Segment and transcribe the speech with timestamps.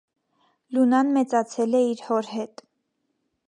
[0.77, 2.65] Լունան մեծացել է իր հոր հետ։